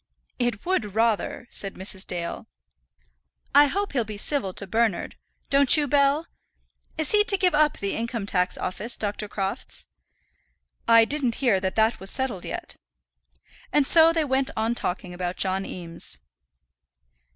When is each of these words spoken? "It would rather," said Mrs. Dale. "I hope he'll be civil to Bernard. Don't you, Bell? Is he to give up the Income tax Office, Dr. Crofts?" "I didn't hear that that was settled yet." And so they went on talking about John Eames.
"It 0.39 0.65
would 0.65 0.95
rather," 0.95 1.47
said 1.51 1.75
Mrs. 1.75 2.07
Dale. 2.07 2.47
"I 3.53 3.67
hope 3.67 3.93
he'll 3.93 4.03
be 4.03 4.17
civil 4.17 4.51
to 4.53 4.65
Bernard. 4.65 5.15
Don't 5.51 5.77
you, 5.77 5.87
Bell? 5.87 6.25
Is 6.97 7.11
he 7.11 7.23
to 7.25 7.37
give 7.37 7.53
up 7.53 7.77
the 7.77 7.95
Income 7.95 8.25
tax 8.25 8.57
Office, 8.57 8.97
Dr. 8.97 9.27
Crofts?" 9.27 9.85
"I 10.87 11.05
didn't 11.05 11.35
hear 11.35 11.59
that 11.59 11.75
that 11.75 11.99
was 11.99 12.09
settled 12.09 12.45
yet." 12.45 12.77
And 13.71 13.85
so 13.85 14.11
they 14.11 14.25
went 14.25 14.49
on 14.57 14.73
talking 14.73 15.13
about 15.13 15.37
John 15.37 15.67
Eames. 15.67 16.17